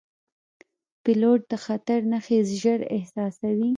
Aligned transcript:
پیلوټ 1.03 1.39
د 1.51 1.53
خطر 1.65 1.99
نښې 2.11 2.39
ژر 2.61 2.79
احساسوي. 2.95 3.69